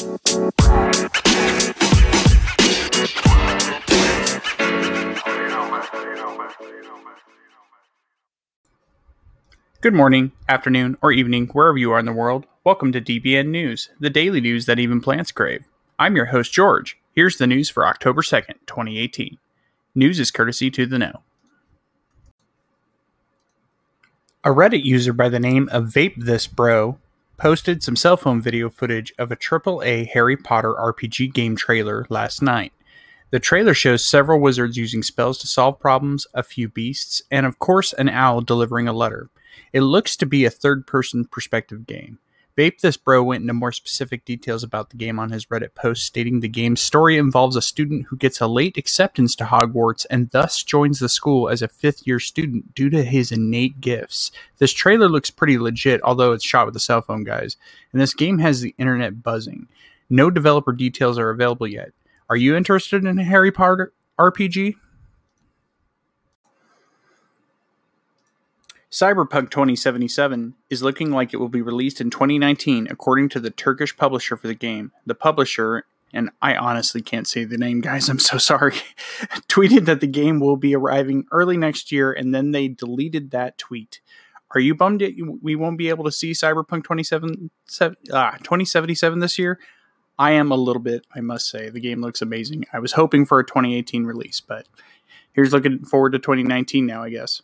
[0.00, 0.08] Good
[9.92, 12.46] morning, afternoon, or evening, wherever you are in the world.
[12.64, 15.66] Welcome to DBN News, the daily news that even plants crave.
[15.98, 16.98] I'm your host, George.
[17.12, 19.36] Here's the news for October 2nd, 2018.
[19.94, 21.20] News is courtesy to the know.
[24.44, 26.98] A Reddit user by the name of Vape This Bro
[27.40, 32.42] posted some cell phone video footage of a AAA Harry Potter RPG game trailer last
[32.42, 32.70] night.
[33.30, 37.58] The trailer shows several wizards using spells to solve problems, a few beasts, and of
[37.58, 39.30] course, an owl delivering a letter.
[39.72, 42.18] It looks to be a third person perspective game.
[42.60, 46.04] Vape This Bro went into more specific details about the game on his Reddit post,
[46.04, 50.28] stating the game's story involves a student who gets a late acceptance to Hogwarts and
[50.28, 54.30] thus joins the school as a fifth year student due to his innate gifts.
[54.58, 57.56] This trailer looks pretty legit, although it's shot with a cell phone, guys,
[57.94, 59.66] and this game has the internet buzzing.
[60.10, 61.92] No developer details are available yet.
[62.28, 64.74] Are you interested in a Harry Potter RPG?
[68.90, 73.96] Cyberpunk 2077 is looking like it will be released in 2019, according to the Turkish
[73.96, 74.90] publisher for the game.
[75.06, 78.74] The publisher, and I honestly can't say the name, guys, I'm so sorry,
[79.48, 83.58] tweeted that the game will be arriving early next year, and then they deleted that
[83.58, 84.00] tweet.
[84.56, 85.04] Are you bummed
[85.40, 87.50] we won't be able to see Cyberpunk 27,
[88.12, 89.60] ah, 2077 this year?
[90.18, 91.70] I am a little bit, I must say.
[91.70, 92.64] The game looks amazing.
[92.72, 94.66] I was hoping for a 2018 release, but
[95.32, 97.40] here's looking forward to 2019 now, I guess.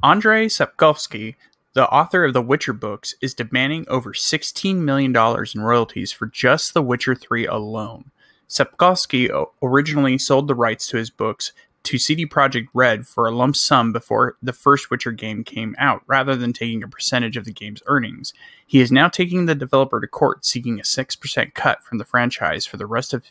[0.00, 1.34] Andrei Sapkowski,
[1.72, 6.72] the author of the Witcher books, is demanding over $16 million in royalties for just
[6.72, 8.12] The Witcher 3 alone.
[8.48, 9.28] Sapkowski
[9.60, 13.92] originally sold the rights to his books to CD Projekt Red for a lump sum
[13.92, 17.82] before the first Witcher game came out, rather than taking a percentage of the game's
[17.86, 18.32] earnings.
[18.64, 22.04] He is now taking the developer to court, seeking a six percent cut from the
[22.04, 23.24] franchise for the rest of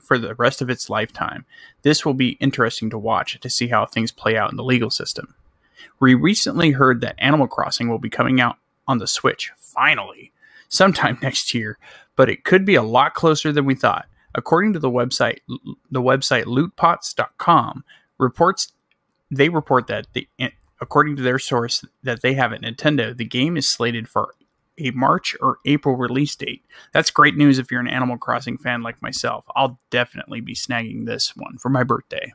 [0.00, 1.46] for the rest of its lifetime.
[1.82, 4.90] This will be interesting to watch to see how things play out in the legal
[4.90, 5.34] system.
[6.00, 8.56] We recently heard that Animal Crossing will be coming out
[8.86, 10.32] on the Switch, finally,
[10.68, 11.78] sometime next year,
[12.16, 14.06] but it could be a lot closer than we thought.
[14.34, 15.38] According to the website,
[15.90, 17.84] the website lootpots.com
[18.18, 18.72] reports
[19.32, 20.28] they report that the
[20.80, 24.34] according to their source that they have at Nintendo, the game is slated for
[24.78, 26.64] a March or April release date.
[26.92, 29.44] That's great news if you're an Animal Crossing fan like myself.
[29.54, 32.32] I'll definitely be snagging this one for my birthday.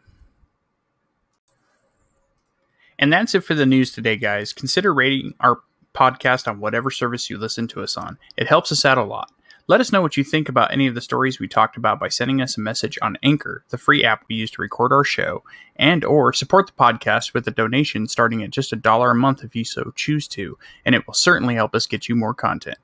[2.99, 4.53] And that's it for the news today, guys.
[4.53, 5.59] Consider rating our
[5.93, 8.17] podcast on whatever service you listen to us on.
[8.37, 9.31] It helps us out a lot.
[9.69, 12.07] Let us know what you think about any of the stories we talked about by
[12.07, 15.43] sending us a message on Anchor, the free app we use to record our show,
[15.75, 19.43] and or support the podcast with a donation starting at just a dollar a month
[19.43, 22.77] if you so choose to, and it will certainly help us get you more content.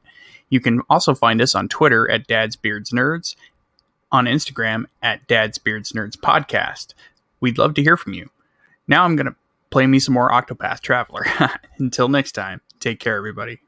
[0.50, 3.38] You can also find us on Twitter at Dad's Beards Nerds,
[4.12, 6.94] on Instagram at Dad's Beards Nerds Podcast.
[7.40, 8.30] We'd love to hear from you.
[8.90, 9.36] Now I'm going to
[9.74, 11.26] play me some more Octopath Traveler.
[11.80, 13.60] Until next time, take care, everybody.